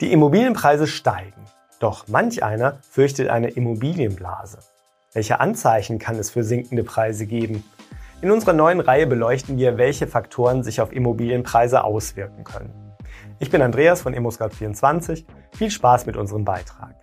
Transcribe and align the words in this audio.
Die 0.00 0.12
Immobilienpreise 0.12 0.86
steigen, 0.86 1.44
doch 1.78 2.08
manch 2.08 2.42
einer 2.42 2.78
fürchtet 2.90 3.28
eine 3.28 3.48
Immobilienblase. 3.48 4.60
Welche 5.12 5.40
Anzeichen 5.40 5.98
kann 5.98 6.16
es 6.16 6.30
für 6.30 6.42
sinkende 6.42 6.84
Preise 6.84 7.26
geben? 7.26 7.64
In 8.22 8.30
unserer 8.30 8.54
neuen 8.54 8.80
Reihe 8.80 9.06
beleuchten 9.06 9.58
wir, 9.58 9.76
welche 9.76 10.06
Faktoren 10.06 10.62
sich 10.62 10.80
auf 10.80 10.90
Immobilienpreise 10.90 11.84
auswirken 11.84 12.44
können. 12.44 12.72
Ich 13.40 13.50
bin 13.50 13.60
Andreas 13.60 14.00
von 14.00 14.14
ImmoScout24. 14.14 15.26
Viel 15.52 15.70
Spaß 15.70 16.06
mit 16.06 16.16
unserem 16.16 16.46
Beitrag. 16.46 16.94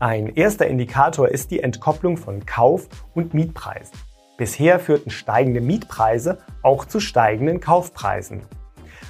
Ein 0.00 0.28
erster 0.28 0.66
Indikator 0.66 1.28
ist 1.28 1.50
die 1.50 1.60
Entkopplung 1.60 2.16
von 2.16 2.46
Kauf- 2.46 2.88
und 3.14 3.34
Mietpreisen. 3.34 3.98
Bisher 4.38 4.80
führten 4.80 5.10
steigende 5.10 5.60
Mietpreise 5.60 6.38
auch 6.62 6.86
zu 6.86 7.00
steigenden 7.00 7.60
Kaufpreisen. 7.60 8.40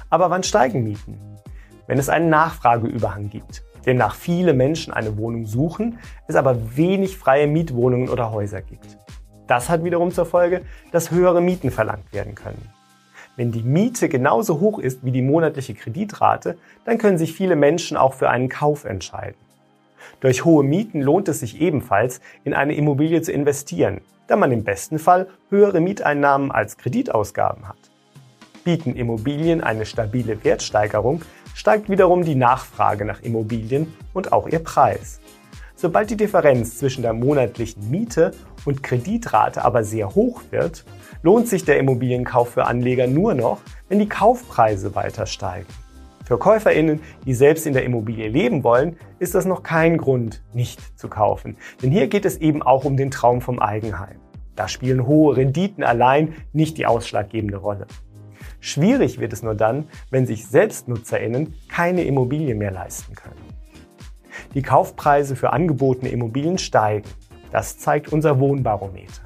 Aber 0.09 0.29
wann 0.29 0.43
steigen 0.43 0.83
Mieten? 0.83 1.28
Wenn 1.89 1.97
es 1.97 2.07
einen 2.07 2.29
Nachfrageüberhang 2.29 3.29
gibt. 3.29 3.63
Demnach 3.83 4.13
viele 4.13 4.53
Menschen 4.53 4.93
eine 4.93 5.17
Wohnung 5.17 5.47
suchen, 5.47 5.97
es 6.27 6.35
aber 6.35 6.77
wenig 6.77 7.17
freie 7.17 7.47
Mietwohnungen 7.47 8.09
oder 8.09 8.31
Häuser 8.31 8.61
gibt. 8.61 8.99
Das 9.47 9.69
hat 9.69 9.83
wiederum 9.83 10.11
zur 10.11 10.27
Folge, 10.27 10.61
dass 10.91 11.09
höhere 11.09 11.41
Mieten 11.41 11.71
verlangt 11.71 12.13
werden 12.13 12.35
können. 12.35 12.69
Wenn 13.35 13.51
die 13.51 13.63
Miete 13.63 14.07
genauso 14.07 14.59
hoch 14.59 14.77
ist 14.77 15.03
wie 15.03 15.11
die 15.11 15.23
monatliche 15.23 15.73
Kreditrate, 15.73 16.59
dann 16.85 16.99
können 16.99 17.17
sich 17.17 17.33
viele 17.33 17.55
Menschen 17.55 17.97
auch 17.97 18.13
für 18.13 18.29
einen 18.29 18.49
Kauf 18.49 18.85
entscheiden. 18.85 19.39
Durch 20.19 20.45
hohe 20.45 20.63
Mieten 20.63 21.01
lohnt 21.01 21.27
es 21.27 21.39
sich 21.39 21.59
ebenfalls, 21.59 22.21
in 22.43 22.53
eine 22.53 22.75
Immobilie 22.75 23.23
zu 23.23 23.31
investieren, 23.31 24.01
da 24.27 24.35
man 24.35 24.51
im 24.51 24.63
besten 24.63 24.99
Fall 24.99 25.27
höhere 25.49 25.79
Mieteinnahmen 25.79 26.51
als 26.51 26.77
Kreditausgaben 26.77 27.67
hat. 27.67 27.77
Bieten 28.63 28.95
Immobilien 28.95 29.63
eine 29.63 29.87
stabile 29.87 30.43
Wertsteigerung, 30.43 31.23
steigt 31.59 31.89
wiederum 31.89 32.23
die 32.23 32.35
Nachfrage 32.35 33.03
nach 33.03 33.21
Immobilien 33.21 33.93
und 34.13 34.31
auch 34.31 34.47
ihr 34.47 34.59
Preis. 34.59 35.19
Sobald 35.75 36.09
die 36.09 36.15
Differenz 36.15 36.77
zwischen 36.77 37.01
der 37.01 37.11
monatlichen 37.11 37.91
Miete 37.91 38.31
und 38.63 38.81
Kreditrate 38.81 39.65
aber 39.65 39.83
sehr 39.83 40.15
hoch 40.15 40.41
wird, 40.51 40.85
lohnt 41.21 41.49
sich 41.49 41.65
der 41.65 41.77
Immobilienkauf 41.77 42.51
für 42.51 42.65
Anleger 42.65 43.07
nur 43.07 43.33
noch, 43.33 43.59
wenn 43.89 43.99
die 43.99 44.07
Kaufpreise 44.07 44.95
weiter 44.95 45.25
steigen. 45.25 45.67
Für 46.23 46.37
Käuferinnen, 46.37 47.01
die 47.25 47.33
selbst 47.33 47.67
in 47.67 47.73
der 47.73 47.83
Immobilie 47.83 48.29
leben 48.29 48.63
wollen, 48.63 48.95
ist 49.19 49.35
das 49.35 49.43
noch 49.43 49.61
kein 49.61 49.97
Grund, 49.97 50.41
nicht 50.53 50.97
zu 50.97 51.09
kaufen. 51.09 51.57
Denn 51.83 51.91
hier 51.91 52.07
geht 52.07 52.23
es 52.23 52.37
eben 52.37 52.63
auch 52.63 52.85
um 52.85 52.95
den 52.95 53.11
Traum 53.11 53.41
vom 53.41 53.59
Eigenheim. 53.59 54.15
Da 54.55 54.69
spielen 54.69 55.05
hohe 55.05 55.35
Renditen 55.35 55.83
allein 55.83 56.35
nicht 56.53 56.77
die 56.77 56.85
ausschlaggebende 56.85 57.57
Rolle. 57.57 57.85
Schwierig 58.59 59.19
wird 59.19 59.33
es 59.33 59.43
nur 59.43 59.55
dann, 59.55 59.87
wenn 60.09 60.25
sich 60.25 60.47
SelbstnutzerInnen 60.47 61.53
keine 61.69 62.03
Immobilie 62.03 62.55
mehr 62.55 62.71
leisten 62.71 63.15
können. 63.15 63.41
Die 64.53 64.61
Kaufpreise 64.61 65.35
für 65.35 65.53
angebotene 65.53 66.11
Immobilien 66.11 66.57
steigen. 66.57 67.07
Das 67.51 67.77
zeigt 67.77 68.11
unser 68.11 68.39
Wohnbarometer. 68.39 69.21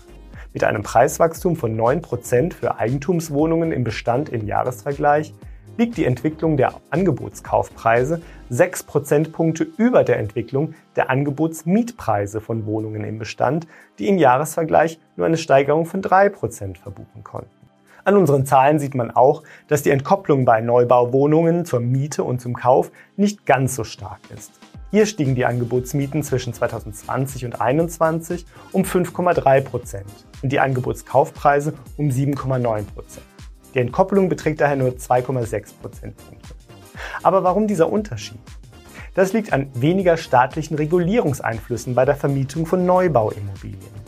Mit 0.53 0.64
einem 0.64 0.84
Preiswachstum 0.84 1.56
von 1.56 1.75
9% 1.75 2.53
für 2.53 2.78
Eigentumswohnungen 2.78 3.72
im 3.72 3.84
Bestand 3.84 4.30
im 4.30 4.45
Jahresvergleich 4.45 5.34
liegt 5.78 5.97
die 5.97 6.06
Entwicklung 6.06 6.58
der 6.58 6.75
Angebotskaufpreise 6.92 8.22
6 8.50 8.84
Prozentpunkte 8.84 9.66
über 9.78 10.03
der 10.03 10.20
Entwicklung 10.20 10.75
der 10.95 11.09
Angebotsmietpreise 11.09 12.40
von 12.40 12.68
Wohnungen 12.68 13.03
im 13.03 13.18
Bestand, 13.18 13.66
die 13.97 14.08
im 14.08 14.20
Jahresvergleich 14.20 15.00
nur 15.16 15.25
eine 15.25 15.38
Steigerung 15.38 15.88
von 15.88 16.03
3% 16.03 16.78
verbuchen 16.78 17.23
konnten. 17.23 17.62
An 18.06 18.18
unseren 18.18 18.46
Zahlen 18.46 18.80
sieht 18.80 18.96
man 18.96 19.12
auch, 19.12 19.44
dass 19.70 19.82
die 19.82 19.90
Entkopplung 19.90 20.44
bei 20.44 20.59
Neubauwohnungen 20.59 21.64
zur 21.64 21.80
Miete 21.80 22.26
und 22.26 22.42
zum 22.42 22.54
Kauf 22.54 22.92
nicht 23.16 23.46
ganz 23.46 23.76
so 23.76 23.86
stark 23.86 24.20
ist. 24.36 24.52
Hier 24.92 25.06
stiegen 25.06 25.36
die 25.36 25.46
Angebotsmieten 25.46 26.22
zwischen 26.22 26.54
2020 26.54 27.46
und 27.46 27.56
2021 27.56 28.46
um 28.74 28.84
5,3 28.84 29.62
Prozent 29.62 30.06
und 30.41 30.52
die 30.52 30.59
Angebotskaufpreise 30.59 31.74
um 31.96 32.09
7,9 32.09 32.84
Prozent. 32.94 33.25
Die 33.74 33.80
Entkopplung 33.80 34.28
beträgt 34.28 34.59
daher 34.59 34.75
nur 34.75 34.90
2,6 34.90 35.72
Prozentpunkte. 35.81 36.56
Aber 37.24 37.44
warum 37.44 37.68
dieser 37.68 37.90
Unterschied? 37.90 38.40
Das 39.16 39.31
liegt 39.31 39.53
an 39.53 39.70
weniger 39.75 40.18
staatlichen 40.18 40.75
Regulierungseinflüssen 40.75 41.96
bei 41.96 42.03
der 42.03 42.16
Vermietung 42.16 42.66
von 42.66 42.85
Neubauimmobilien. 42.85 44.03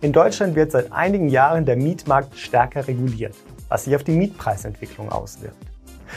In 0.00 0.12
Deutschland 0.12 0.54
wird 0.54 0.72
seit 0.72 0.92
einigen 0.92 1.28
Jahren 1.28 1.64
der 1.64 1.76
Mietmarkt 1.76 2.36
stärker 2.36 2.86
reguliert, 2.86 3.34
was 3.68 3.84
sich 3.84 3.96
auf 3.96 4.04
die 4.04 4.12
Mietpreisentwicklung 4.12 5.10
auswirkt. 5.10 5.56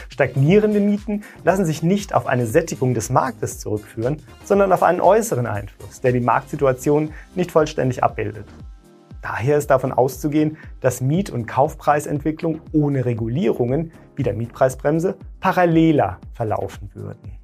Stagnierende 0.10 0.80
Mieten 0.80 1.24
lassen 1.44 1.66
sich 1.66 1.84
nicht 1.84 2.14
auf 2.14 2.28
eine 2.28 2.46
Sättigung 2.46 2.94
des 2.94 3.10
Marktes 3.10 3.60
zurückführen, 3.60 4.22
sondern 4.44 4.72
auf 4.72 4.84
einen 4.84 5.02
äußeren 5.02 5.46
Einfluss, 5.46 6.02
der 6.02 6.12
die 6.12 6.20
Marktsituation 6.20 7.14
nicht 7.36 7.52
vollständig 7.52 8.04
abbildet. 8.04 8.46
Daher 9.22 9.58
ist 9.58 9.70
davon 9.70 9.92
auszugehen, 9.92 10.58
dass 10.80 11.02
Miet- 11.02 11.30
und 11.30 11.46
Kaufpreisentwicklung 11.46 12.62
ohne 12.72 13.06
Regulierungen 13.06 13.92
wie 14.16 14.24
der 14.24 14.34
Mietpreisbremse 14.34 15.16
paralleler 15.40 16.20
verlaufen 16.34 16.90
würden. 16.94 17.41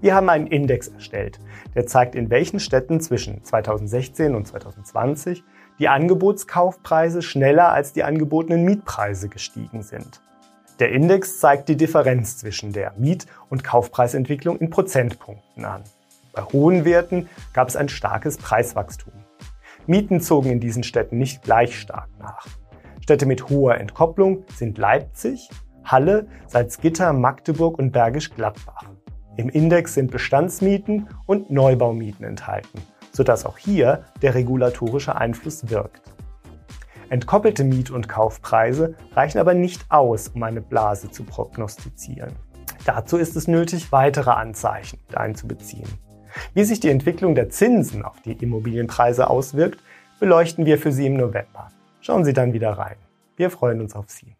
Wir 0.00 0.14
haben 0.14 0.28
einen 0.28 0.46
Index 0.46 0.88
erstellt, 0.88 1.40
der 1.74 1.86
zeigt, 1.86 2.14
in 2.14 2.30
welchen 2.30 2.60
Städten 2.60 3.00
zwischen 3.00 3.42
2016 3.42 4.36
und 4.36 4.46
2020 4.46 5.42
die 5.80 5.88
Angebotskaufpreise 5.88 7.20
schneller 7.20 7.72
als 7.72 7.92
die 7.92 8.04
angebotenen 8.04 8.64
Mietpreise 8.64 9.28
gestiegen 9.28 9.82
sind. 9.82 10.20
Der 10.78 10.92
Index 10.92 11.40
zeigt 11.40 11.68
die 11.68 11.76
Differenz 11.76 12.38
zwischen 12.38 12.72
der 12.72 12.92
Miet- 12.96 13.26
und 13.50 13.64
Kaufpreisentwicklung 13.64 14.58
in 14.58 14.70
Prozentpunkten 14.70 15.64
an. 15.64 15.82
Bei 16.32 16.42
hohen 16.42 16.84
Werten 16.84 17.28
gab 17.52 17.68
es 17.68 17.74
ein 17.74 17.88
starkes 17.88 18.36
Preiswachstum. 18.38 19.12
Mieten 19.88 20.20
zogen 20.20 20.50
in 20.50 20.60
diesen 20.60 20.84
Städten 20.84 21.18
nicht 21.18 21.42
gleich 21.42 21.76
stark 21.76 22.08
nach. 22.20 22.46
Städte 23.00 23.26
mit 23.26 23.48
hoher 23.48 23.78
Entkopplung 23.78 24.44
sind 24.54 24.78
Leipzig, 24.78 25.50
Halle, 25.82 26.28
Salzgitter, 26.46 27.12
Magdeburg 27.12 27.78
und 27.78 27.90
Bergisch 27.90 28.30
Gladbach. 28.30 28.84
Im 29.38 29.48
Index 29.48 29.94
sind 29.94 30.10
Bestandsmieten 30.10 31.08
und 31.24 31.50
Neubaumieten 31.50 32.26
enthalten 32.26 32.82
sodass 33.18 33.44
auch 33.44 33.58
hier 33.58 34.04
der 34.22 34.36
regulatorische 34.36 35.16
Einfluss 35.16 35.68
wirkt. 35.70 36.02
Entkoppelte 37.10 37.64
Miet- 37.64 37.90
und 37.90 38.08
Kaufpreise 38.08 38.94
reichen 39.12 39.38
aber 39.38 39.54
nicht 39.54 39.84
aus, 39.88 40.28
um 40.28 40.42
eine 40.44 40.60
Blase 40.60 41.10
zu 41.10 41.24
prognostizieren. 41.24 42.36
Dazu 42.84 43.16
ist 43.16 43.34
es 43.34 43.48
nötig, 43.48 43.90
weitere 43.90 44.30
Anzeichen 44.30 45.00
einzubeziehen. 45.14 45.88
Wie 46.54 46.62
sich 46.62 46.78
die 46.78 46.90
Entwicklung 46.90 47.34
der 47.34 47.50
Zinsen 47.50 48.04
auf 48.04 48.20
die 48.22 48.32
Immobilienpreise 48.32 49.28
auswirkt, 49.28 49.82
beleuchten 50.20 50.64
wir 50.64 50.78
für 50.78 50.92
Sie 50.92 51.06
im 51.06 51.16
November. 51.16 51.70
Schauen 52.00 52.24
Sie 52.24 52.32
dann 52.32 52.52
wieder 52.52 52.70
rein. 52.72 52.96
Wir 53.36 53.50
freuen 53.50 53.80
uns 53.80 53.96
auf 53.96 54.10
Sie. 54.10 54.37